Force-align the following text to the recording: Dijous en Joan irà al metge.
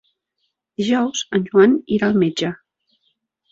Dijous 0.81 1.21
en 1.39 1.45
Joan 1.51 1.77
irà 1.99 2.09
al 2.11 2.19
metge. 2.25 2.53